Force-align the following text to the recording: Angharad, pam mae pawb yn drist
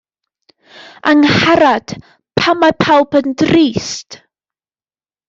Angharad, 1.11 1.93
pam 2.41 2.63
mae 2.65 2.73
pawb 2.85 3.19
yn 3.21 3.37
drist 3.43 4.19